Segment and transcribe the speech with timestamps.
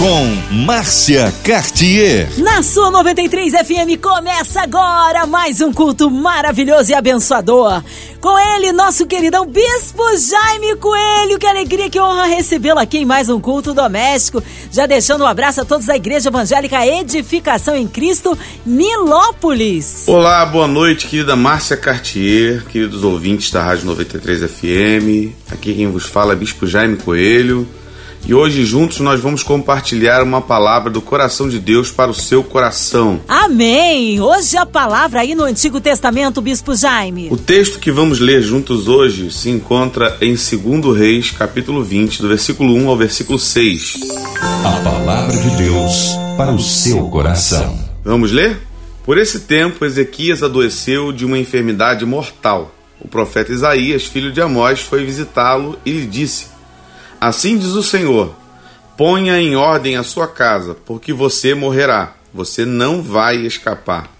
[0.00, 2.26] Com Márcia Cartier.
[2.38, 7.84] Na sua 93 FM começa agora mais um culto maravilhoso e abençoador.
[8.18, 11.38] Com ele, nosso queridão Bispo Jaime Coelho.
[11.38, 14.42] Que alegria, que honra recebê-lo aqui em mais um culto doméstico.
[14.72, 20.04] Já deixando um abraço a todos da Igreja Evangélica Edificação em Cristo, Nilópolis.
[20.08, 25.36] Olá, boa noite, querida Márcia Cartier, queridos ouvintes da Rádio 93 FM.
[25.52, 27.68] Aqui quem vos fala é Bispo Jaime Coelho.
[28.24, 32.44] E hoje juntos nós vamos compartilhar uma palavra do coração de Deus para o seu
[32.44, 33.20] coração.
[33.26, 34.20] Amém!
[34.20, 37.28] Hoje a palavra aí no Antigo Testamento, Bispo Jaime.
[37.30, 42.28] O texto que vamos ler juntos hoje se encontra em 2 Reis, capítulo 20, do
[42.28, 43.94] versículo 1 ao versículo 6.
[44.64, 47.78] A palavra de Deus para o seu coração.
[48.04, 48.60] Vamos ler?
[49.04, 52.74] Por esse tempo, Ezequias adoeceu de uma enfermidade mortal.
[53.00, 56.46] O profeta Isaías, filho de Amós, foi visitá-lo e lhe disse:
[57.20, 58.34] Assim diz o Senhor:
[58.96, 64.10] ponha em ordem a sua casa, porque você morrerá, você não vai escapar.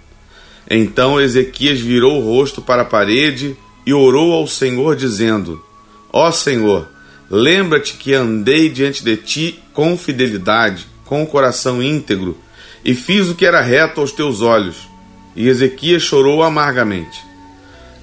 [0.69, 3.57] Então Ezequias virou o rosto para a parede
[3.87, 5.65] e orou ao Senhor, dizendo:
[6.13, 6.89] Ó Senhor,
[7.31, 12.37] lembra-te que andei diante de ti com fidelidade, com o coração íntegro,
[12.85, 14.89] e fiz o que era reto aos teus olhos.
[15.35, 17.19] E Ezequias chorou amargamente.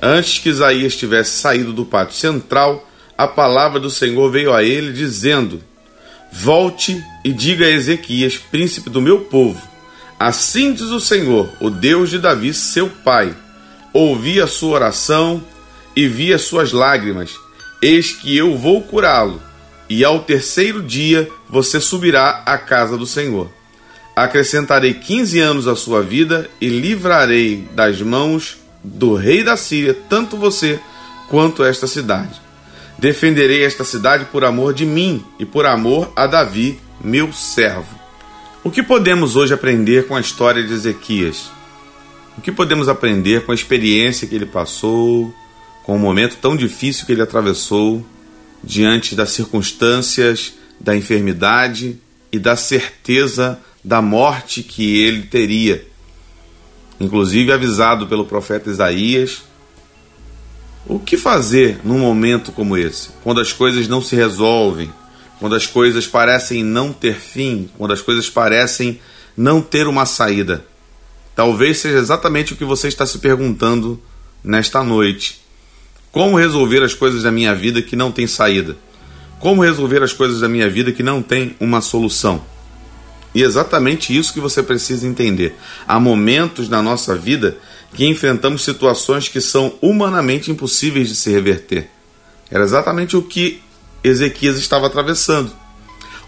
[0.02, 2.87] Antes que Isaías tivesse saído do pátio central,
[3.18, 5.64] a palavra do Senhor veio a ele, dizendo:
[6.32, 9.62] Volte e diga a Ezequias, príncipe do meu povo:
[10.20, 13.36] Assim diz o Senhor, o Deus de Davi, seu pai:
[13.92, 15.44] Ouvi a sua oração
[15.96, 17.32] e vi as suas lágrimas,
[17.82, 19.42] eis que eu vou curá-lo,
[19.90, 23.50] e ao terceiro dia você subirá à casa do Senhor.
[24.16, 30.38] Acrescentarei quinze anos à sua vida e livrarei das mãos do rei da Síria tanto
[30.38, 30.80] você
[31.30, 32.47] quanto esta cidade.
[32.98, 37.96] Defenderei esta cidade por amor de mim e por amor a Davi, meu servo.
[38.64, 41.52] O que podemos hoje aprender com a história de Ezequias?
[42.36, 45.32] O que podemos aprender com a experiência que ele passou,
[45.84, 48.04] com o momento tão difícil que ele atravessou,
[48.64, 52.00] diante das circunstâncias da enfermidade
[52.32, 55.86] e da certeza da morte que ele teria?
[57.00, 59.44] Inclusive avisado pelo profeta Isaías
[60.88, 64.92] o que fazer num momento como esse, quando as coisas não se resolvem,
[65.40, 69.00] quando as coisas parecem não ter fim, quando as coisas parecem
[69.36, 70.66] não ter uma saída?
[71.36, 74.02] Talvez seja exatamente o que você está se perguntando
[74.44, 75.42] nesta noite.
[76.12, 78.76] Como resolver as coisas da minha vida que não tem saída?
[79.40, 82.42] Como resolver as coisas da minha vida que não tem uma solução?
[83.36, 85.56] E é exatamente isso que você precisa entender.
[85.88, 87.58] Há momentos na nossa vida
[87.98, 91.90] que enfrentamos situações que são humanamente impossíveis de se reverter.
[92.52, 93.60] Era exatamente o que
[94.04, 95.52] Ezequias estava atravessando.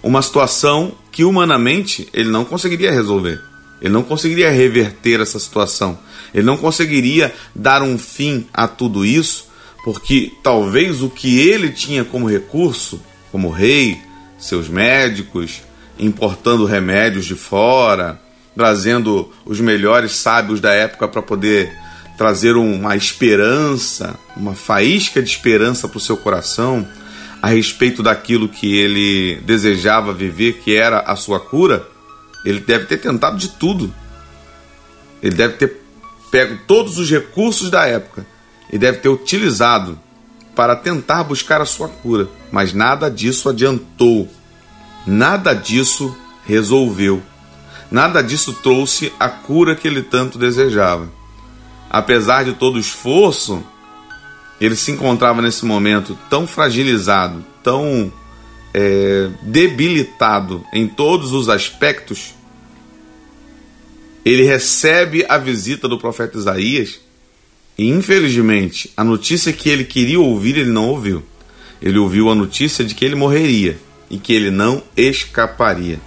[0.02, 3.40] Uma situação que humanamente ele não conseguiria resolver.
[3.80, 6.00] Ele não conseguiria reverter essa situação.
[6.34, 9.48] Ele não conseguiria dar um fim a tudo isso,
[9.84, 13.00] porque talvez o que ele tinha como recurso,
[13.32, 14.02] como rei,
[14.40, 15.62] seus médicos,
[16.00, 18.20] importando remédios de fora,
[18.60, 21.72] trazendo os melhores sábios da época para poder
[22.18, 26.86] trazer uma esperança, uma faísca de esperança para o seu coração
[27.42, 31.88] a respeito daquilo que ele desejava viver, que era a sua cura,
[32.44, 33.96] ele deve ter tentado de tudo.
[35.24, 35.82] Ele deve ter
[36.30, 38.28] pego todos os recursos da época
[38.74, 39.98] e deve ter utilizado
[40.54, 44.28] para tentar buscar a sua cura, mas nada disso adiantou.
[45.08, 46.14] Nada disso
[46.46, 47.24] resolveu.
[47.92, 51.12] Nada disso trouxe a cura que ele tanto desejava.
[51.90, 53.64] Apesar de todo o esforço,
[54.62, 58.12] ele se encontrava nesse momento tão fragilizado, tão
[58.74, 62.36] é, debilitado em todos os aspectos.
[64.24, 67.00] Ele recebe a visita do profeta Isaías
[67.78, 71.24] e, infelizmente, a notícia que ele queria ouvir, ele não ouviu.
[71.82, 73.80] Ele ouviu a notícia de que ele morreria
[74.10, 76.00] e que ele não escaparia.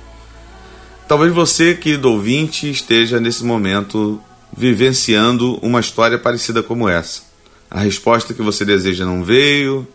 [1.13, 4.19] Talvez você, querido ouvinte, esteja nesse momento
[4.57, 7.21] vivenciando uma história parecida como essa.
[7.71, 9.87] A resposta que você deseja não veio,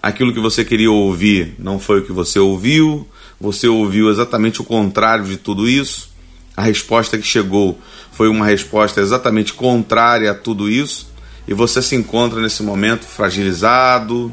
[0.00, 3.04] aquilo que você queria ouvir não foi o que você ouviu,
[3.40, 6.08] você ouviu exatamente o contrário de tudo isso.
[6.56, 7.76] A resposta que chegou
[8.12, 11.10] foi uma resposta exatamente contrária a tudo isso,
[11.48, 14.32] e você se encontra nesse momento fragilizado,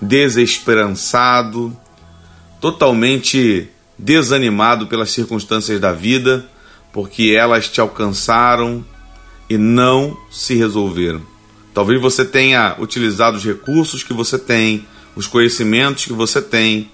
[0.00, 1.76] desesperançado,
[2.58, 3.68] totalmente
[3.98, 6.48] desanimado pelas circunstâncias da vida,
[6.92, 8.84] porque elas te alcançaram
[9.50, 11.22] e não se resolveram.
[11.74, 16.90] Talvez você tenha utilizado os recursos que você tem, os conhecimentos que você tem,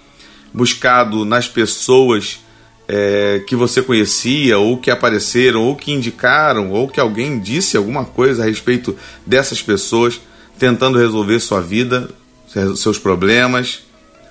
[0.53, 2.41] buscado nas pessoas
[2.87, 8.05] é, que você conhecia, ou que apareceram, ou que indicaram, ou que alguém disse alguma
[8.05, 8.97] coisa a respeito
[9.27, 10.21] dessas pessoas,
[10.59, 12.09] tentando resolver sua vida,
[12.77, 13.83] seus problemas,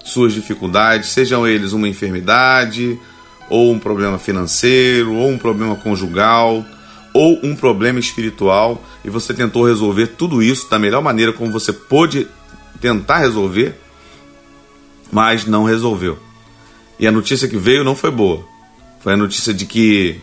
[0.03, 2.99] suas dificuldades, sejam eles uma enfermidade,
[3.49, 6.65] ou um problema financeiro, ou um problema conjugal,
[7.13, 11.71] ou um problema espiritual, e você tentou resolver tudo isso da melhor maneira como você
[11.71, 12.27] pôde
[12.81, 13.75] tentar resolver,
[15.11, 16.17] mas não resolveu.
[16.99, 18.43] E a notícia que veio não foi boa.
[18.99, 20.19] Foi a notícia de que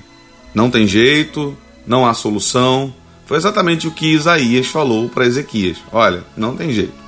[0.54, 1.56] não tem jeito,
[1.86, 2.92] não há solução.
[3.26, 6.99] Foi exatamente o que Isaías falou para Ezequias: olha, não tem jeito.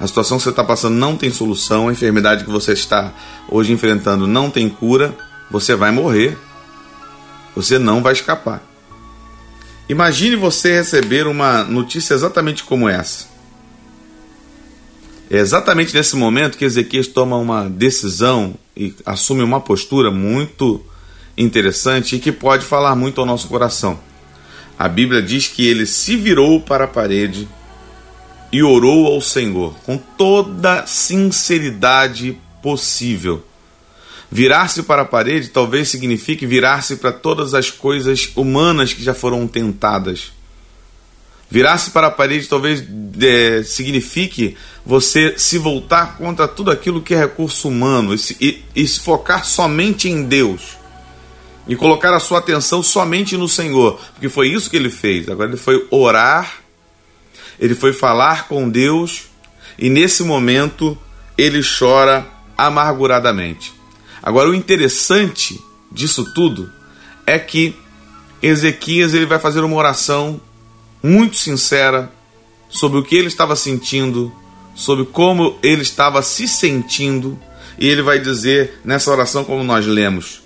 [0.00, 3.12] A situação que você está passando não tem solução, a enfermidade que você está
[3.46, 5.14] hoje enfrentando não tem cura,
[5.50, 6.38] você vai morrer.
[7.54, 8.62] Você não vai escapar.
[9.90, 13.26] Imagine você receber uma notícia exatamente como essa.
[15.28, 20.82] É exatamente nesse momento que Ezequias toma uma decisão e assume uma postura muito
[21.36, 24.00] interessante e que pode falar muito ao nosso coração.
[24.78, 27.46] A Bíblia diz que ele se virou para a parede
[28.52, 33.44] e orou ao Senhor com toda sinceridade possível.
[34.30, 39.46] Virar-se para a parede talvez signifique virar-se para todas as coisas humanas que já foram
[39.46, 40.32] tentadas.
[41.50, 42.84] Virar-se para a parede talvez
[43.20, 44.56] é, signifique
[44.86, 49.00] você se voltar contra tudo aquilo que é recurso humano e se, e, e se
[49.00, 50.78] focar somente em Deus
[51.66, 55.28] e colocar a sua atenção somente no Senhor, porque foi isso que ele fez.
[55.28, 56.59] Agora ele foi orar,
[57.60, 59.28] ele foi falar com Deus
[59.78, 60.96] e nesse momento
[61.36, 62.26] ele chora
[62.56, 63.72] amarguradamente.
[64.22, 65.60] Agora o interessante
[65.92, 66.70] disso tudo
[67.26, 67.76] é que
[68.42, 70.40] Ezequias ele vai fazer uma oração
[71.02, 72.10] muito sincera
[72.68, 74.32] sobre o que ele estava sentindo,
[74.74, 77.38] sobre como ele estava se sentindo,
[77.78, 80.42] e ele vai dizer nessa oração como nós lemos: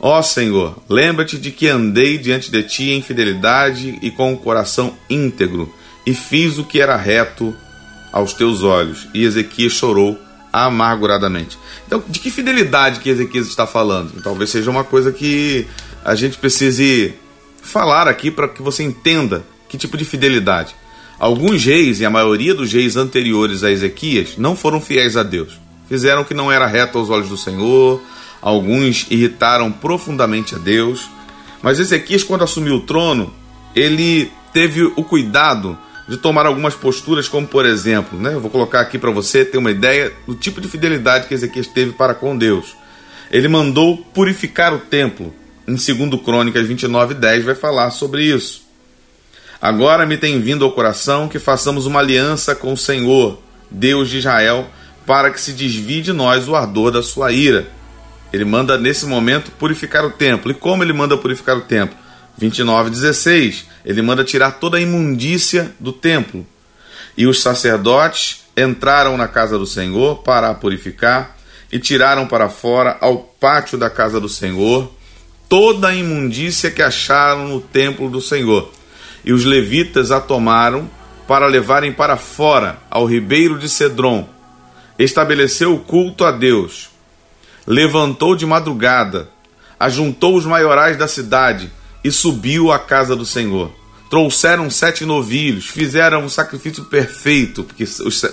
[0.00, 4.94] Ó Senhor, lembra-te de que andei diante de ti em fidelidade e com o coração
[5.10, 5.72] íntegro,
[6.08, 7.54] e fiz o que era reto
[8.10, 9.06] aos teus olhos.
[9.12, 10.18] E Ezequias chorou
[10.50, 11.58] amarguradamente.
[11.86, 14.22] Então, de que fidelidade que Ezequias está falando?
[14.22, 15.66] Talvez seja uma coisa que
[16.02, 17.12] a gente precise
[17.60, 20.74] falar aqui para que você entenda que tipo de fidelidade.
[21.18, 25.60] Alguns reis, e a maioria dos reis anteriores a Ezequias, não foram fiéis a Deus.
[25.90, 28.00] Fizeram o que não era reto aos olhos do Senhor,
[28.40, 31.10] alguns irritaram profundamente a Deus.
[31.60, 33.30] Mas Ezequias, quando assumiu o trono,
[33.76, 35.76] ele teve o cuidado
[36.08, 39.58] de tomar algumas posturas, como por exemplo, né, eu vou colocar aqui para você ter
[39.58, 42.74] uma ideia do tipo de fidelidade que Ezequias teve para com Deus.
[43.30, 45.34] Ele mandou purificar o templo.
[45.66, 48.66] Em 2 Crônicas 29, 10 vai falar sobre isso.
[49.60, 53.38] Agora me tem vindo ao coração que façamos uma aliança com o Senhor,
[53.70, 54.70] Deus de Israel,
[55.04, 57.68] para que se desvie de nós o ardor da sua ira.
[58.32, 60.50] Ele manda nesse momento purificar o templo.
[60.50, 61.98] E como ele manda purificar o templo?
[62.38, 66.46] 29, 16 ele manda tirar toda a imundícia do templo.
[67.16, 71.36] E os sacerdotes entraram na casa do Senhor para a purificar
[71.70, 74.92] e tiraram para fora ao pátio da casa do Senhor
[75.48, 78.70] toda a imundícia que acharam no templo do Senhor.
[79.24, 80.88] E os levitas a tomaram
[81.26, 84.28] para levarem para fora ao ribeiro de Cedron.
[84.98, 86.90] Estabeleceu o culto a Deus.
[87.66, 89.28] Levantou de madrugada,
[89.78, 91.70] ajuntou os maiorais da cidade
[92.02, 93.72] e subiu à casa do Senhor
[94.08, 97.84] trouxeram sete novilhos, fizeram um sacrifício perfeito, porque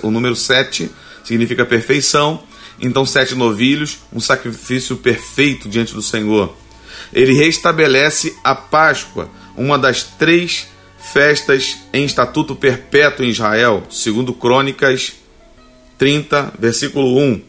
[0.01, 0.89] o número sete
[1.23, 2.41] significa perfeição,
[2.79, 6.55] então sete novilhos, um sacrifício perfeito diante do Senhor.
[7.13, 10.67] Ele restabelece a Páscoa, uma das três
[11.13, 15.13] festas em estatuto perpétuo em Israel, segundo Crônicas
[15.97, 17.41] 30, versículo 1.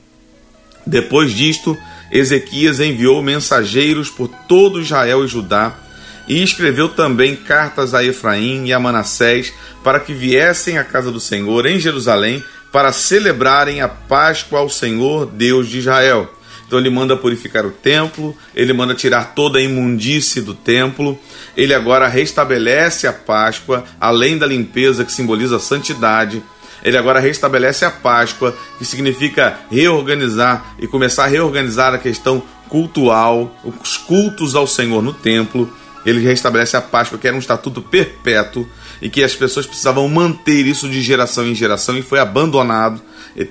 [0.87, 1.77] Depois disto,
[2.13, 5.86] Ezequias enviou mensageiros por todo Israel e Judá,
[6.29, 9.53] e escreveu também cartas a Efraim e a Manassés
[9.83, 12.43] para que viessem à casa do Senhor em Jerusalém
[12.73, 16.33] para celebrarem a Páscoa ao Senhor Deus de Israel.
[16.67, 21.17] Então ele manda purificar o templo, ele manda tirar toda a imundície do templo,
[21.57, 26.43] ele agora restabelece a Páscoa, além da limpeza que simboliza a santidade.
[26.83, 33.57] Ele agora restabelece a Páscoa, que significa reorganizar e começar a reorganizar a questão cultual,
[33.65, 35.73] os cultos ao Senhor no templo
[36.07, 38.67] ele restabelece a Páscoa, que era um estatuto perpétuo
[39.03, 43.03] e que as pessoas precisavam manter isso de geração em geração e foi abandonado.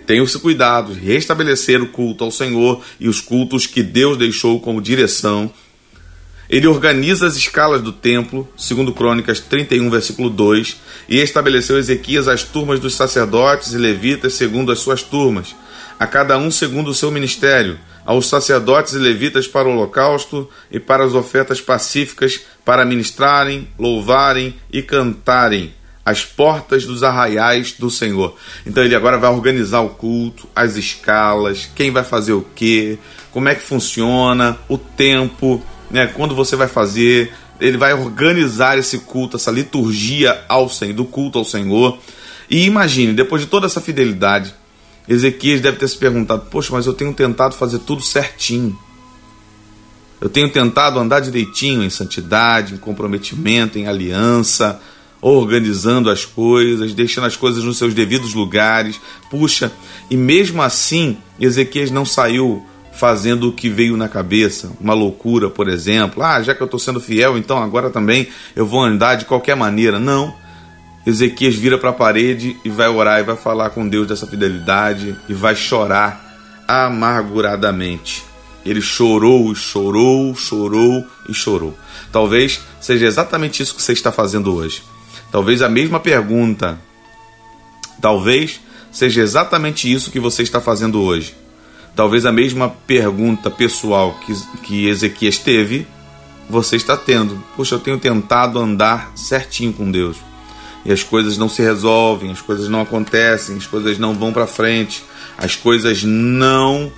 [0.07, 4.81] Tenha esse cuidado restabelecer o culto ao Senhor e os cultos que Deus deixou como
[4.81, 5.51] direção.
[6.49, 10.77] Ele organiza as escalas do templo, segundo Crônicas 31, versículo 2,
[11.09, 15.55] e estabeleceu Ezequias as turmas dos sacerdotes e levitas segundo as suas turmas,
[15.99, 20.79] a cada um segundo o seu ministério, aos sacerdotes e levitas para o holocausto e
[20.79, 25.73] para as ofertas pacíficas, para ministrarem, louvarem e cantarem
[26.05, 28.35] as portas dos arraiais do Senhor.
[28.65, 32.99] Então ele agora vai organizar o culto, as escalas, quem vai fazer o quê,
[33.31, 38.99] como é que funciona, o tempo, né, quando você vai fazer, ele vai organizar esse
[38.99, 41.97] culto, essa liturgia ao Senhor, do culto ao Senhor.
[42.49, 44.53] E imagine, depois de toda essa fidelidade,
[45.07, 48.77] Ezequias deve ter se perguntado: Poxa, mas eu tenho tentado fazer tudo certinho.
[50.19, 54.79] Eu tenho tentado andar direitinho em santidade, em comprometimento, em aliança,
[55.21, 58.99] organizando as coisas, deixando as coisas nos seus devidos lugares.
[59.29, 59.71] Puxa,
[60.09, 65.67] e mesmo assim, Ezequias não saiu fazendo o que veio na cabeça, uma loucura, por
[65.67, 66.23] exemplo.
[66.23, 69.55] Ah, já que eu estou sendo fiel, então agora também eu vou andar de qualquer
[69.55, 69.99] maneira.
[69.99, 70.33] Não.
[71.05, 75.15] Ezequias vira para a parede e vai orar e vai falar com Deus dessa fidelidade
[75.29, 78.23] e vai chorar amarguradamente.
[78.65, 81.77] Ele chorou, chorou, chorou e chorou.
[82.11, 84.81] Talvez seja exatamente isso que você está fazendo hoje.
[85.31, 86.79] Talvez a mesma pergunta.
[88.01, 88.59] Talvez
[88.91, 91.35] seja exatamente isso que você está fazendo hoje.
[91.95, 94.33] Talvez a mesma pergunta pessoal que,
[94.63, 95.85] que Ezequias teve,
[96.49, 97.41] você está tendo.
[97.55, 100.17] Poxa, eu tenho tentado andar certinho com Deus
[100.85, 104.45] e as coisas não se resolvem, as coisas não acontecem, as coisas não vão para
[104.45, 105.03] frente,
[105.37, 106.91] as coisas não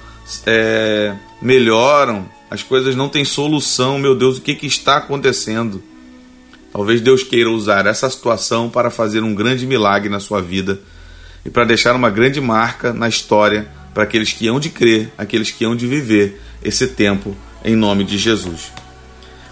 [0.46, 3.98] é, melhoram, as coisas não têm solução.
[3.98, 5.82] Meu Deus, o que, que está acontecendo?
[6.72, 10.80] Talvez Deus queira usar essa situação para fazer um grande milagre na sua vida
[11.46, 15.50] e para deixar uma grande marca na história para aqueles que hão de crer, aqueles
[15.50, 18.72] que hão de viver esse tempo em nome de Jesus.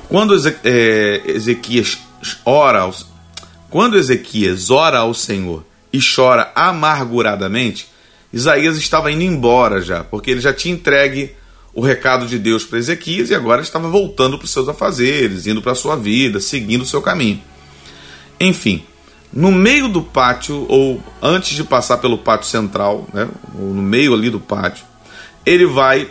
[0.08, 1.98] Quando é, Ezequias
[2.46, 3.08] ora aos,
[3.76, 7.90] quando Ezequias ora ao Senhor e chora amarguradamente,
[8.32, 11.36] Isaías estava indo embora já, porque ele já tinha entregue
[11.74, 15.62] o recado de Deus para Ezequias e agora estava voltando para os seus afazeres, indo
[15.62, 17.42] para a sua vida, seguindo o seu caminho.
[18.40, 18.82] Enfim,
[19.34, 24.14] no meio do pátio, ou antes de passar pelo pátio central, né, ou no meio
[24.14, 24.86] ali do pátio,
[25.46, 26.10] ele vai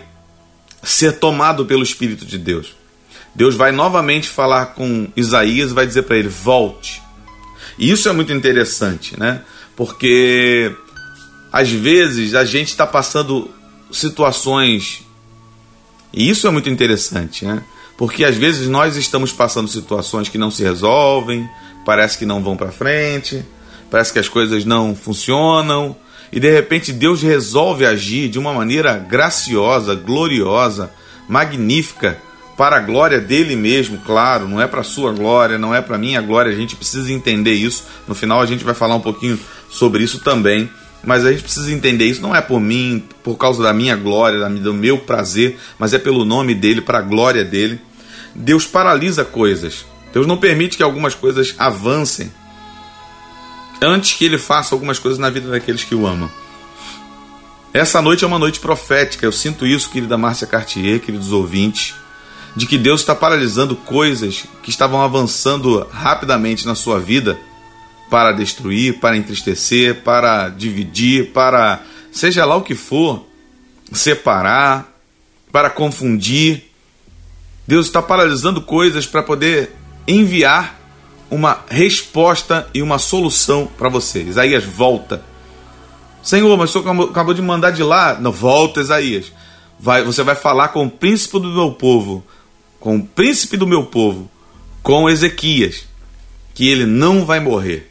[0.83, 2.77] ser tomado pelo Espírito de Deus.
[3.35, 7.03] Deus vai novamente falar com Isaías e vai dizer para ele: volte.
[7.79, 9.43] E isso é muito interessante, né?
[9.77, 10.75] Porque
[11.53, 13.51] às vezes a gente está passando
[13.91, 15.03] situações,
[16.13, 17.63] e isso é muito interessante, né?
[17.97, 21.49] Porque às vezes nós estamos passando situações que não se resolvem,
[21.85, 23.45] parece que não vão para frente,
[23.91, 25.97] parece que as coisas não funcionam,
[26.33, 30.91] e de repente Deus resolve agir de uma maneira graciosa, gloriosa,
[31.29, 32.19] magnífica
[32.57, 36.21] para a glória dele mesmo, claro, não é para sua glória, não é para minha
[36.21, 37.85] glória, a gente precisa entender isso.
[38.07, 40.71] No final a gente vai falar um pouquinho sobre isso também,
[41.03, 44.49] mas a gente precisa entender isso não é por mim, por causa da minha glória,
[44.49, 47.81] do meu prazer, mas é pelo nome dele, para a glória dele.
[48.35, 49.85] Deus paralisa coisas.
[50.13, 52.33] Deus não permite que algumas coisas avancem
[53.83, 56.31] antes que ele faça algumas coisas na vida daqueles que o amam.
[57.73, 61.95] Essa noite é uma noite profética, eu sinto isso, querida Márcia Cartier, queridos ouvintes
[62.57, 67.39] de que Deus está paralisando coisas que estavam avançando rapidamente na sua vida
[68.09, 71.83] para destruir, para entristecer, para dividir, para
[72.13, 73.27] seja lá o que for,
[73.93, 74.93] separar,
[75.51, 76.71] para confundir.
[77.67, 79.75] Deus está paralisando coisas para poder
[80.07, 80.79] enviar
[81.31, 84.23] uma resposta e uma solução para você.
[84.23, 85.25] Isaías, volta.
[86.23, 88.17] Senhor, mas o senhor acabou de mandar de lá.
[88.21, 89.33] Não, volta, Isaías.
[89.81, 92.25] Vai, você vai falar com o príncipe do meu povo
[92.85, 94.31] com o príncipe do meu povo,
[94.83, 95.87] com Ezequias,
[96.53, 97.91] que ele não vai morrer.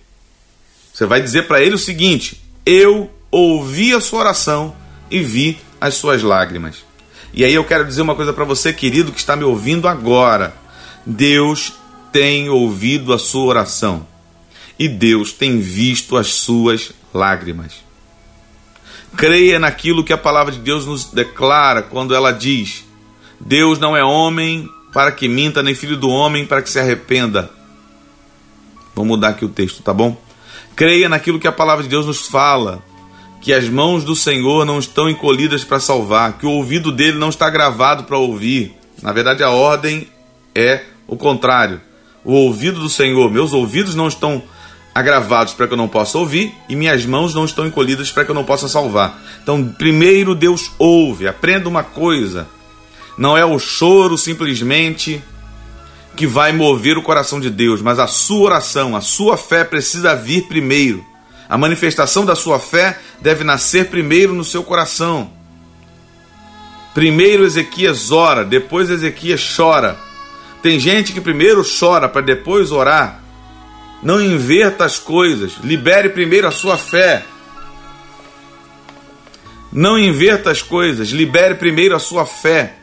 [0.93, 4.75] Você vai dizer para ele o seguinte: Eu ouvi a sua oração
[5.09, 6.85] e vi as suas lágrimas.
[7.33, 10.55] E aí eu quero dizer uma coisa para você, querido, que está me ouvindo agora.
[11.03, 11.73] Deus
[12.12, 14.05] tem ouvido a sua oração
[14.77, 17.73] e Deus tem visto as suas lágrimas.
[19.17, 22.85] Creia naquilo que a palavra de Deus nos declara quando ela diz:
[23.39, 27.50] Deus não é homem para que minta, nem filho do homem para que se arrependa.
[28.95, 30.15] Vou mudar aqui o texto, tá bom?
[30.75, 32.83] Creia naquilo que a palavra de Deus nos fala,
[33.41, 37.29] que as mãos do Senhor não estão encolhidas para salvar, que o ouvido dele não
[37.29, 38.77] está gravado para ouvir.
[39.01, 40.07] Na verdade, a ordem
[40.55, 41.81] é o contrário.
[42.23, 44.41] O ouvido do Senhor, meus ouvidos não estão
[44.93, 48.31] agravados para que eu não possa ouvir e minhas mãos não estão encolhidas para que
[48.31, 49.19] eu não possa salvar.
[49.41, 51.27] Então, primeiro Deus ouve.
[51.27, 52.47] Aprenda uma coisa:
[53.17, 55.22] não é o choro simplesmente
[56.15, 60.15] que vai mover o coração de Deus, mas a sua oração, a sua fé precisa
[60.15, 61.03] vir primeiro.
[61.50, 65.32] A manifestação da sua fé deve nascer primeiro no seu coração.
[66.93, 69.98] Primeiro Ezequias ora, depois Ezequias chora.
[70.62, 73.22] Tem gente que primeiro chora para depois orar.
[74.01, 75.53] Não inverta as coisas.
[75.63, 77.25] Libere primeiro a sua fé.
[79.72, 81.10] Não inverta as coisas.
[81.10, 82.75] Libere primeiro a sua fé.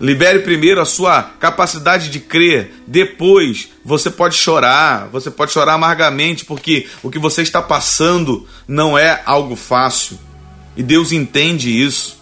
[0.00, 2.72] Libere primeiro a sua capacidade de crer.
[2.86, 8.96] Depois você pode chorar, você pode chorar amargamente, porque o que você está passando não
[8.96, 10.18] é algo fácil.
[10.76, 12.18] E Deus entende isso.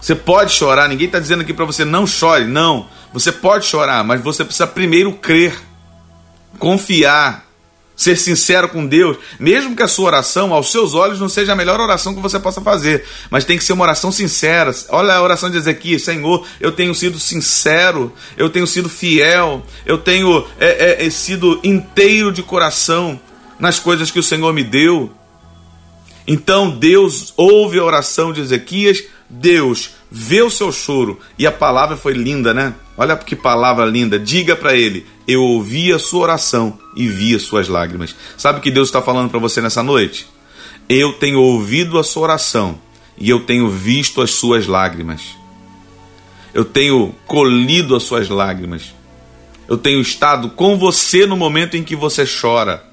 [0.00, 2.88] Você pode chorar, ninguém está dizendo aqui para você não chore, não.
[3.12, 5.56] Você pode chorar, mas você precisa primeiro crer,
[6.58, 7.46] confiar,
[7.96, 11.56] ser sincero com Deus, mesmo que a sua oração, aos seus olhos, não seja a
[11.56, 14.74] melhor oração que você possa fazer, mas tem que ser uma oração sincera.
[14.88, 19.98] Olha a oração de Ezequias: Senhor, eu tenho sido sincero, eu tenho sido fiel, eu
[19.98, 23.20] tenho é, é, é, sido inteiro de coração
[23.58, 25.10] nas coisas que o Senhor me deu.
[26.26, 31.96] Então Deus ouve a oração de Ezequias, Deus vê o seu choro, e a palavra
[31.96, 32.74] foi linda, né?
[32.96, 34.18] Olha que palavra linda.
[34.18, 38.14] Diga para ele: Eu ouvi a sua oração e vi as suas lágrimas.
[38.36, 40.26] Sabe o que Deus está falando para você nessa noite?
[40.88, 42.78] Eu tenho ouvido a sua oração
[43.16, 45.22] e eu tenho visto as suas lágrimas.
[46.52, 48.94] Eu tenho colhido as suas lágrimas.
[49.66, 52.84] Eu tenho estado com você no momento em que você chora.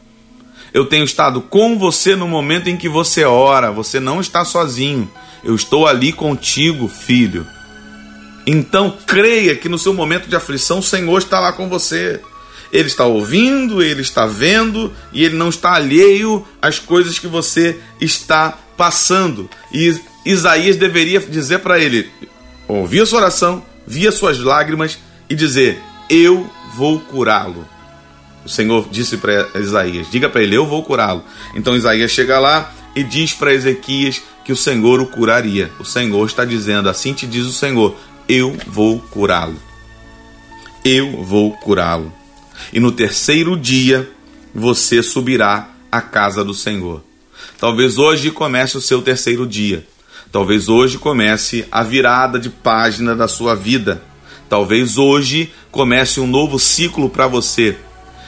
[0.74, 3.72] Eu tenho estado com você no momento em que você ora.
[3.72, 5.12] Você não está sozinho.
[5.43, 7.46] Eu estou ali contigo, filho.
[8.45, 12.19] Então creia que no seu momento de aflição o Senhor está lá com você.
[12.71, 17.77] Ele está ouvindo, ele está vendo e ele não está alheio às coisas que você
[18.00, 19.50] está passando.
[19.74, 22.10] E Isaías deveria dizer para ele:
[22.67, 24.98] ouvir a sua oração, via suas lágrimas
[25.29, 25.79] e dizer:
[26.10, 27.67] Eu vou curá-lo.
[28.45, 31.24] O Senhor disse para Isaías: Diga para ele, eu vou curá-lo.
[31.53, 35.71] Então Isaías chega lá e diz para Ezequias que o Senhor o curaria.
[35.80, 37.95] O Senhor está dizendo: Assim te diz o Senhor,
[38.34, 39.58] eu vou curá-lo.
[40.86, 42.13] Eu vou curá-lo.
[42.72, 44.10] E no terceiro dia
[44.56, 47.04] você subirá à casa do Senhor.
[47.60, 49.86] Talvez hoje comece o seu terceiro dia.
[50.32, 54.02] Talvez hoje comece a virada de página da sua vida.
[54.48, 57.76] Talvez hoje comece um novo ciclo para você.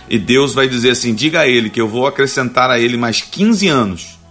[0.10, 3.22] E Deus vai dizer assim: diga a ele que eu vou acrescentar a ele mais
[3.22, 4.22] 15 anos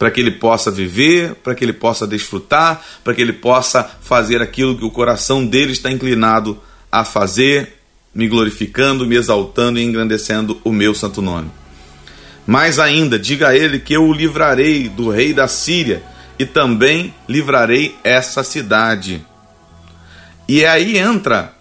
[0.00, 4.40] para que ele possa viver, para que ele possa desfrutar, para que ele possa fazer
[4.40, 6.58] aquilo que o coração dele está inclinado
[6.90, 7.76] a fazer,
[8.14, 11.50] me glorificando, me exaltando e engrandecendo o meu santo nome.
[12.46, 16.02] Mais ainda, diga a ele que eu o livrarei do rei da Síria
[16.38, 19.22] e também livrarei essa cidade.
[20.48, 21.54] E aí entra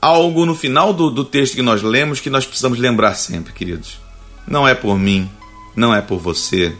[0.00, 3.98] algo no final do, do texto que nós lemos que nós precisamos lembrar sempre, queridos.
[4.46, 5.28] Não é por mim,
[5.74, 6.72] não é por você,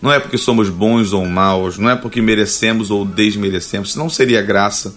[0.00, 4.40] não é porque somos bons ou maus, não é porque merecemos ou desmerecemos, não seria
[4.40, 4.94] graça.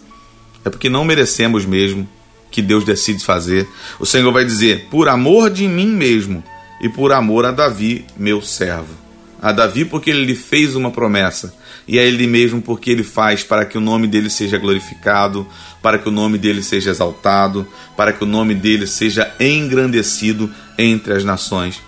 [0.63, 2.07] É porque não merecemos mesmo
[2.51, 3.67] que Deus decide fazer.
[3.99, 6.43] O Senhor vai dizer: por amor de mim mesmo
[6.79, 9.01] e por amor a Davi, meu servo.
[9.41, 11.55] A Davi, porque ele lhe fez uma promessa,
[11.87, 15.47] e a ele mesmo, porque ele faz para que o nome dele seja glorificado,
[15.81, 21.13] para que o nome dele seja exaltado, para que o nome dele seja engrandecido entre
[21.13, 21.81] as nações.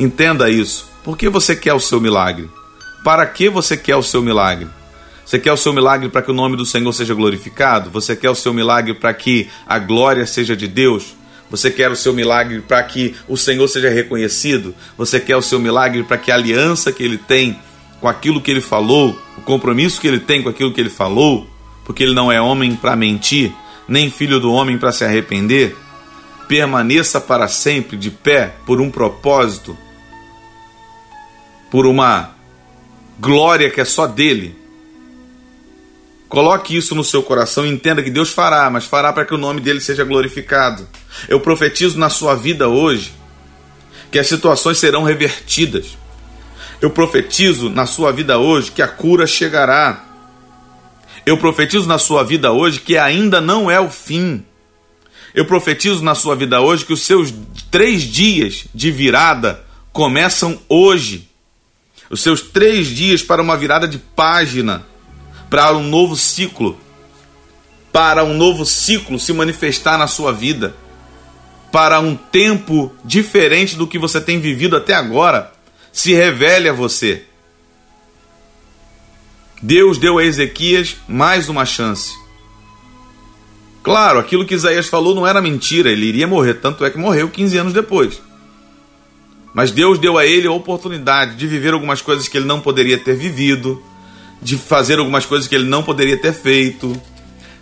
[0.00, 0.89] Entenda isso.
[1.02, 2.50] Por que você quer o seu milagre?
[3.02, 4.68] Para que você quer o seu milagre?
[5.24, 7.88] Você quer o seu milagre para que o nome do Senhor seja glorificado?
[7.90, 11.16] Você quer o seu milagre para que a glória seja de Deus?
[11.50, 14.74] Você quer o seu milagre para que o Senhor seja reconhecido?
[14.98, 17.58] Você quer o seu milagre para que a aliança que ele tem
[17.98, 21.48] com aquilo que ele falou, o compromisso que ele tem com aquilo que ele falou,
[21.84, 23.52] porque ele não é homem para mentir,
[23.88, 25.76] nem filho do homem para se arrepender,
[26.46, 29.76] permaneça para sempre de pé por um propósito
[31.70, 32.30] por uma
[33.18, 34.56] glória que é só dele.
[36.28, 39.38] Coloque isso no seu coração e entenda que Deus fará, mas fará para que o
[39.38, 40.86] nome dele seja glorificado.
[41.28, 43.12] Eu profetizo na sua vida hoje
[44.10, 45.98] que as situações serão revertidas.
[46.80, 50.04] Eu profetizo na sua vida hoje que a cura chegará.
[51.26, 54.44] Eu profetizo na sua vida hoje que ainda não é o fim.
[55.34, 57.32] Eu profetizo na sua vida hoje que os seus
[57.70, 61.29] três dias de virada começam hoje
[62.10, 64.84] os seus três dias para uma virada de página,
[65.48, 66.78] para um novo ciclo,
[67.92, 70.74] para um novo ciclo se manifestar na sua vida,
[71.70, 75.52] para um tempo diferente do que você tem vivido até agora,
[75.92, 77.24] se revele a você.
[79.62, 82.12] Deus deu a Ezequias mais uma chance.
[83.82, 87.30] Claro, aquilo que Isaías falou não era mentira, ele iria morrer, tanto é que morreu
[87.30, 88.20] 15 anos depois.
[89.52, 92.98] Mas Deus deu a ele a oportunidade de viver algumas coisas que ele não poderia
[92.98, 93.82] ter vivido,
[94.40, 97.00] de fazer algumas coisas que ele não poderia ter feito,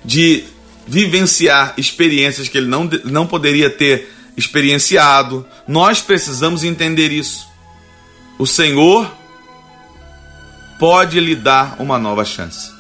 [0.05, 0.45] de
[0.87, 5.47] vivenciar experiências que ele não, não poderia ter experienciado.
[5.67, 7.49] Nós precisamos entender isso.
[8.39, 9.11] O Senhor
[10.79, 12.71] pode lhe dar uma nova chance.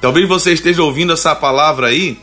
[0.00, 2.18] Talvez você esteja ouvindo essa palavra aí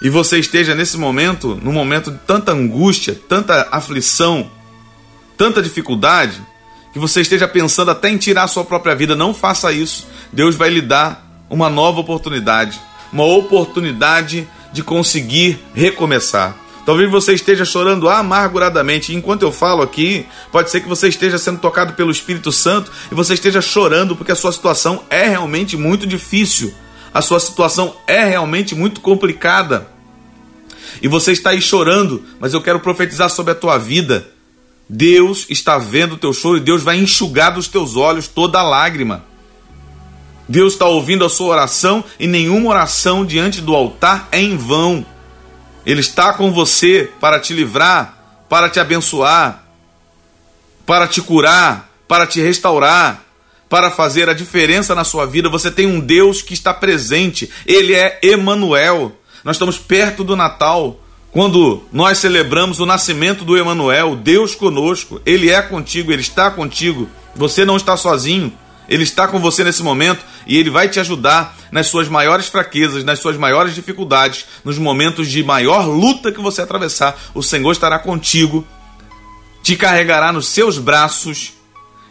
[0.00, 4.50] e você esteja nesse momento, num momento de tanta angústia, tanta aflição,
[5.38, 6.42] tanta dificuldade,
[6.92, 9.14] que você esteja pensando até em tirar a sua própria vida.
[9.14, 10.06] Não faça isso.
[10.32, 12.78] Deus vai lhe dar uma nova oportunidade,
[13.12, 16.56] uma oportunidade de conseguir recomeçar.
[16.84, 19.14] Talvez você esteja chorando amarguradamente.
[19.14, 23.14] Enquanto eu falo aqui, pode ser que você esteja sendo tocado pelo Espírito Santo e
[23.14, 26.74] você esteja chorando porque a sua situação é realmente muito difícil.
[27.12, 29.86] A sua situação é realmente muito complicada.
[31.02, 34.26] E você está aí chorando, mas eu quero profetizar sobre a tua vida.
[34.88, 39.24] Deus está vendo o teu choro e Deus vai enxugar dos teus olhos toda lágrima.
[40.48, 45.04] Deus está ouvindo a sua oração e nenhuma oração diante do altar é em vão.
[45.84, 49.64] Ele está com você para te livrar, para te abençoar,
[50.86, 53.24] para te curar, para te restaurar,
[53.68, 55.50] para fazer a diferença na sua vida.
[55.50, 57.50] Você tem um Deus que está presente.
[57.66, 59.12] Ele é Emanuel.
[59.44, 60.98] Nós estamos perto do Natal.
[61.30, 67.08] Quando nós celebramos o nascimento do Emanuel, Deus conosco, ele é contigo, ele está contigo.
[67.36, 68.52] Você não está sozinho.
[68.88, 73.04] Ele está com você nesse momento e ele vai te ajudar nas suas maiores fraquezas,
[73.04, 77.14] nas suas maiores dificuldades, nos momentos de maior luta que você atravessar.
[77.34, 78.66] O Senhor estará contigo,
[79.62, 81.52] te carregará nos seus braços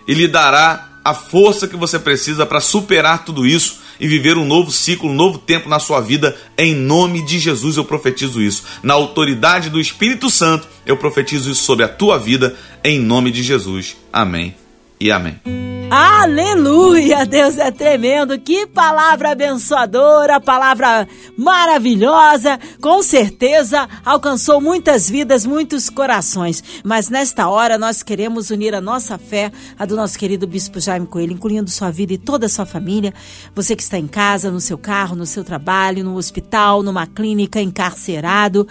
[0.08, 4.45] e lhe dará a força que você precisa para superar tudo isso e viver um
[4.45, 6.36] novo ciclo, um novo tempo na sua vida.
[6.57, 8.63] Em nome de Jesus eu profetizo isso.
[8.83, 13.43] Na autoridade do Espírito Santo, eu profetizo isso sobre a tua vida, em nome de
[13.43, 13.97] Jesus.
[14.12, 14.55] Amém
[14.99, 15.76] e amém.
[15.89, 17.26] Aleluia!
[17.26, 18.38] Deus é tremendo.
[18.38, 22.60] Que palavra abençoadora, palavra maravilhosa.
[22.82, 26.62] Com certeza alcançou muitas vidas, muitos corações.
[26.84, 31.08] Mas nesta hora nós queremos unir a nossa fé a do nosso querido Bispo Jaime
[31.08, 33.13] Coelho, incluindo sua vida e toda a sua família.
[33.56, 37.62] Você que está em casa, no seu carro, no seu trabalho, no hospital, numa clínica,
[37.62, 38.67] encarcerado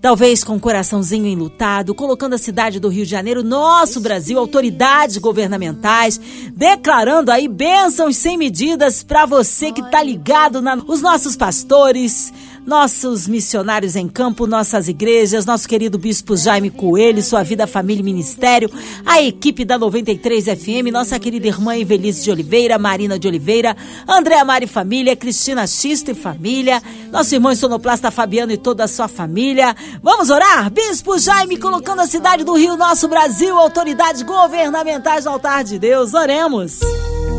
[0.00, 5.18] talvez com o coraçãozinho enlutado, colocando a cidade do Rio de Janeiro, nosso Brasil, autoridades
[5.18, 6.20] governamentais,
[6.54, 12.32] declarando aí bênçãos sem medidas para você que está ligado na, os nossos pastores,
[12.66, 18.04] nossos missionários em campo, nossas igrejas, nosso querido Bispo Jaime Coelho, sua vida, família e
[18.04, 18.70] ministério,
[19.04, 24.44] a equipe da 93 FM, nossa querida irmã Evelise de Oliveira, Marina de Oliveira, Andréa
[24.44, 29.74] Mari Família, Cristina Xisto e família, nosso irmão sonoplasta Fabiano e toda a sua família.
[30.02, 30.70] Vamos orar?
[30.70, 36.14] Bispo Jaime colocando a cidade do Rio, nosso Brasil, autoridades governamentais no altar de Deus.
[36.14, 36.80] Oremos.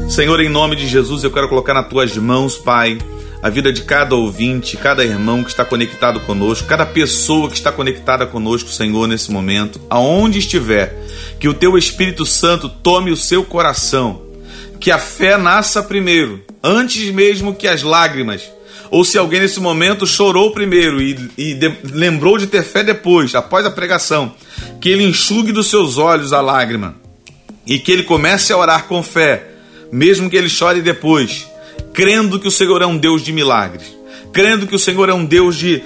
[0.10, 2.98] Senhor, em nome de Jesus, eu quero colocar nas tuas mãos, Pai
[3.42, 7.72] a vida de cada ouvinte, cada irmão que está conectado conosco, cada pessoa que está
[7.72, 10.96] conectada conosco, Senhor, nesse momento, aonde estiver,
[11.40, 14.22] que o teu Espírito Santo tome o seu coração,
[14.80, 18.44] que a fé nasça primeiro, antes mesmo que as lágrimas.
[18.92, 23.34] Ou se alguém nesse momento chorou primeiro e, e de, lembrou de ter fé depois,
[23.34, 24.36] após a pregação,
[24.80, 26.96] que ele enxugue dos seus olhos a lágrima
[27.66, 29.48] e que ele comece a orar com fé,
[29.92, 31.51] mesmo que ele chore depois
[31.94, 33.96] crendo que o Senhor é um Deus de milagres,
[34.32, 35.84] crendo que o Senhor é um Deus de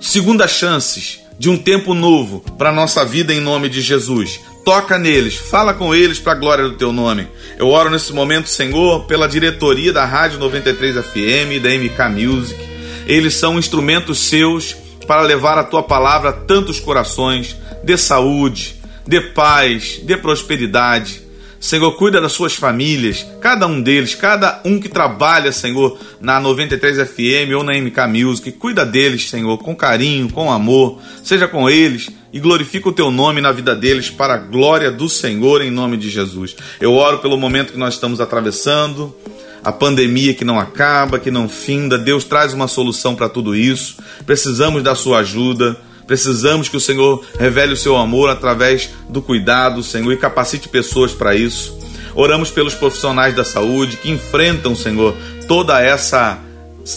[0.00, 4.40] segundas chances, de um tempo novo para a nossa vida em nome de Jesus.
[4.64, 7.26] Toca neles, fala com eles para a glória do teu nome.
[7.58, 12.60] Eu oro nesse momento, Senhor, pela diretoria da Rádio 93 FM e da MK Music.
[13.06, 17.56] Eles são instrumentos seus para levar a tua palavra a tantos corações.
[17.82, 21.20] de saúde, de paz, de prosperidade.
[21.62, 27.08] Senhor, cuida das suas famílias, cada um deles, cada um que trabalha, Senhor, na 93
[27.08, 28.50] FM ou na MK Music.
[28.50, 31.00] Cuida deles, Senhor, com carinho, com amor.
[31.22, 35.08] Seja com eles e glorifica o teu nome na vida deles para a glória do
[35.08, 36.56] Senhor em nome de Jesus.
[36.80, 39.14] Eu oro pelo momento que nós estamos atravessando,
[39.62, 41.96] a pandemia que não acaba, que não finda.
[41.96, 43.98] Deus traz uma solução para tudo isso.
[44.26, 45.78] Precisamos da sua ajuda.
[46.06, 51.12] Precisamos que o Senhor revele o seu amor através do cuidado, Senhor, e capacite pessoas
[51.12, 51.78] para isso.
[52.14, 55.16] Oramos pelos profissionais da saúde que enfrentam, Senhor,
[55.48, 56.38] toda essa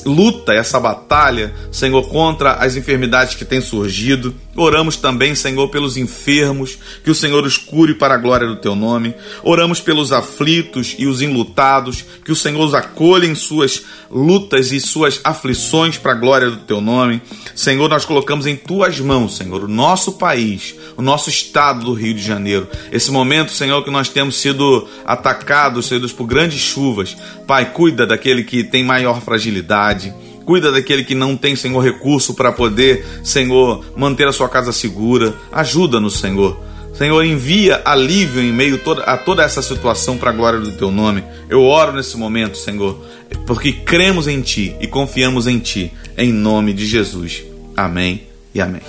[0.05, 4.35] luta, essa batalha, Senhor, contra as enfermidades que têm surgido.
[4.57, 8.73] Oramos também, Senhor, pelos enfermos, que o Senhor os cure para a glória do teu
[8.73, 9.13] nome.
[9.43, 14.79] Oramos pelos aflitos e os enlutados, que o Senhor os acolha em suas lutas e
[14.79, 17.21] suas aflições para a glória do teu nome.
[17.53, 22.13] Senhor, nós colocamos em tuas mãos, Senhor, o nosso país, o nosso estado do Rio
[22.13, 22.67] de Janeiro.
[22.93, 27.17] Esse momento, Senhor, que nós temos sido atacados, sido por grandes chuvas.
[27.45, 30.13] Pai, cuida daquele que tem maior fragilidade.
[30.45, 35.33] Cuida daquele que não tem, Senhor, recurso para poder, Senhor, manter a sua casa segura.
[35.51, 36.57] Ajuda-nos, Senhor.
[36.93, 41.23] Senhor, envia alívio em meio a toda essa situação para a glória do teu nome.
[41.49, 43.03] Eu oro nesse momento, Senhor,
[43.45, 47.43] porque cremos em ti e confiamos em ti, em nome de Jesus.
[47.75, 48.81] Amém e amém.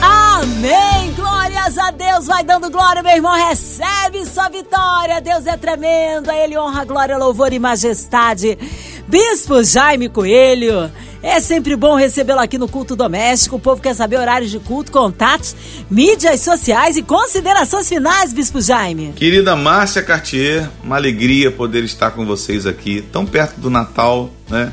[0.00, 1.12] Amém!
[1.14, 2.26] Glórias a Deus!
[2.26, 3.32] Vai dando glória, meu irmão.
[3.48, 5.20] Recebe sua vitória.
[5.20, 6.30] Deus é tremendo.
[6.30, 8.58] A Ele honra, glória, louvor e majestade.
[9.06, 10.90] Bispo Jaime Coelho.
[11.22, 13.56] É sempre bom recebê-lo aqui no culto doméstico.
[13.56, 15.54] O povo quer saber horários de culto, contatos,
[15.90, 19.12] mídias sociais e considerações finais, Bispo Jaime.
[19.14, 24.72] Querida Márcia Cartier, uma alegria poder estar com vocês aqui, tão perto do Natal, né?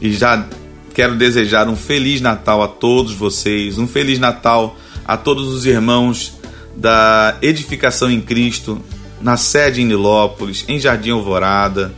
[0.00, 0.46] E já
[0.94, 6.34] quero desejar um feliz Natal a todos vocês, um feliz Natal a todos os irmãos
[6.74, 8.82] da Edificação em Cristo,
[9.20, 11.92] na sede em Nilópolis, em Jardim Alvorada,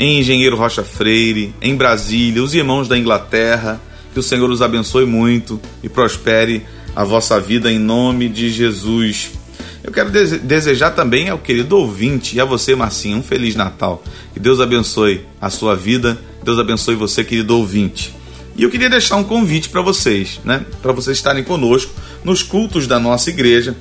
[0.00, 3.78] em Engenheiro Rocha Freire, em Brasília, os irmãos da Inglaterra,
[4.14, 6.64] que o Senhor os abençoe muito e prospere
[6.96, 9.30] a vossa vida em nome de Jesus.
[9.84, 14.02] Eu quero desejar também ao querido ouvinte e a você, Marcinho, um Feliz Natal.
[14.32, 18.16] Que Deus abençoe a sua vida, Deus abençoe você, querido ouvinte.
[18.56, 20.64] E eu queria deixar um convite para vocês, né?
[20.80, 21.92] Para vocês estarem conosco
[22.24, 23.76] nos cultos da nossa igreja.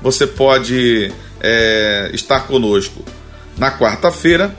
[0.00, 3.04] Você pode é, estar conosco
[3.58, 4.56] na quarta-feira,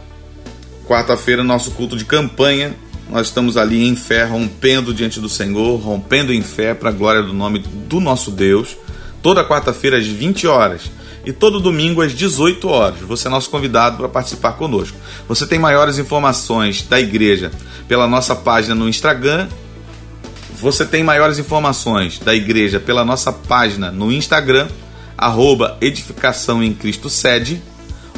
[0.89, 2.75] Quarta-feira, nosso culto de campanha.
[3.11, 7.21] Nós estamos ali em fé, rompendo diante do Senhor, rompendo em fé para a glória
[7.21, 8.75] do nome do nosso Deus.
[9.21, 10.89] Toda quarta-feira às 20 horas
[11.23, 13.01] e todo domingo às 18 horas.
[13.01, 14.97] Você é nosso convidado para participar conosco.
[15.27, 17.51] Você tem maiores informações da igreja
[17.87, 19.47] pela nossa página no Instagram.
[20.59, 24.67] Você tem maiores informações da igreja pela nossa página no Instagram,
[25.15, 27.61] arroba Edificação em Cristo Sede,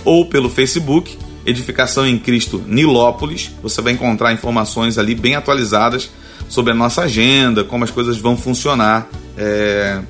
[0.06, 3.52] ou pelo Facebook, Edificação em Cristo Nilópolis.
[3.62, 6.10] Você vai encontrar informações ali bem atualizadas
[6.48, 10.02] sobre a nossa agenda, como as coisas vão funcionar é,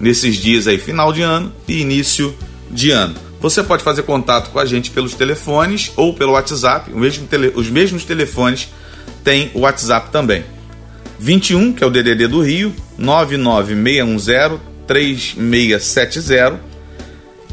[0.00, 2.34] nesses dias aí, final de ano e início
[2.70, 3.14] de ano.
[3.40, 6.90] Você pode fazer contato com a gente pelos telefones ou pelo WhatsApp.
[6.90, 8.68] Mesmo tele, os mesmos telefones
[9.22, 10.44] têm o WhatsApp também.
[11.18, 16.73] 21, que é o DDD do Rio, 99610 3670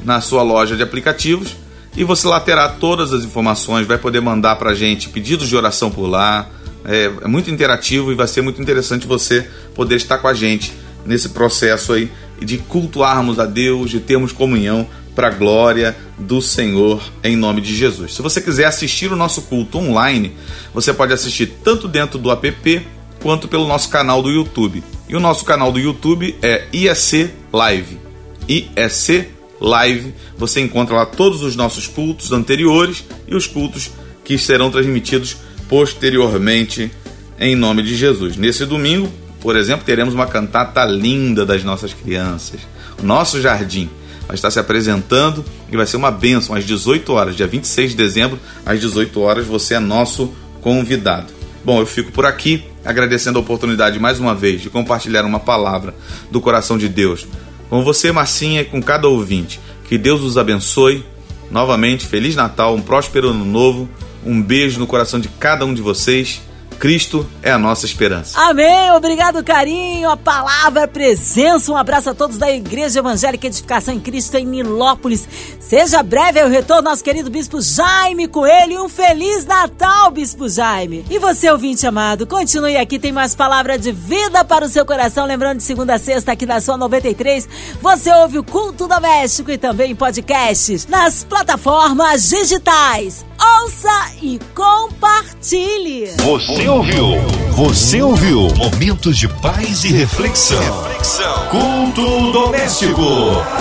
[0.03, 1.55] na sua loja de aplicativos,
[1.95, 5.55] e você lá terá todas as informações, vai poder mandar para a gente pedidos de
[5.55, 6.49] oração por lá.
[6.85, 10.73] É, é muito interativo e vai ser muito interessante você poder estar com a gente
[11.05, 12.11] nesse processo aí
[12.41, 17.75] de cultuarmos a Deus, de termos comunhão para a glória do Senhor em nome de
[17.75, 18.15] Jesus.
[18.15, 20.35] Se você quiser assistir o nosso culto online,
[20.73, 22.87] você pode assistir tanto dentro do app
[23.21, 24.83] quanto pelo nosso canal do YouTube.
[25.07, 27.99] E o nosso canal do YouTube é IEC Live.
[28.47, 29.29] IEC
[29.61, 30.13] Live.
[30.37, 33.91] Você encontra lá todos os nossos cultos anteriores e os cultos
[34.23, 35.37] que serão transmitidos
[35.69, 36.91] posteriormente
[37.39, 38.35] em nome de Jesus.
[38.37, 39.11] Nesse domingo,
[39.43, 42.61] por exemplo, teremos uma cantata linda das nossas crianças.
[42.97, 43.89] O nosso jardim
[44.25, 47.97] vai estar se apresentando e vai ser uma bênção às 18 horas, dia 26 de
[47.97, 51.33] dezembro, às 18 horas, você é nosso convidado.
[51.65, 55.93] Bom, eu fico por aqui agradecendo a oportunidade mais uma vez de compartilhar uma palavra
[56.31, 57.27] do coração de Deus
[57.69, 59.59] com você, Marcinha, e com cada ouvinte.
[59.89, 61.03] Que Deus os abençoe.
[61.51, 63.89] Novamente, Feliz Natal, um próspero ano novo.
[64.25, 66.41] Um beijo no coração de cada um de vocês
[66.83, 68.37] Cristo é a nossa esperança.
[68.37, 68.91] Amém.
[68.91, 70.09] Obrigado, carinho.
[70.09, 71.71] A palavra, a presença.
[71.71, 75.25] Um abraço a todos da Igreja Evangélica Edificação em Cristo em Nilópolis.
[75.61, 78.83] Seja breve o retorno, nosso querido Bispo Jaime Coelho.
[78.83, 81.05] Um Feliz Natal, Bispo Jaime.
[81.09, 82.99] E você, ouvinte amado, continue aqui.
[82.99, 85.25] Tem mais palavra de vida para o seu coração.
[85.25, 87.47] Lembrando, de segunda a sexta, aqui da sua 93,
[87.81, 93.25] você ouve o Culto Doméstico e também podcasts nas plataformas digitais.
[93.61, 96.11] Ouça e compartilhe.
[96.17, 97.21] Você ouviu?
[97.51, 98.47] Você ouviu?
[98.55, 100.59] Momentos de paz e reflexão.
[100.83, 101.47] reflexão.
[101.49, 103.01] Culto doméstico.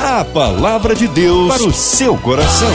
[0.02, 2.70] A palavra de Deus para o seu coração.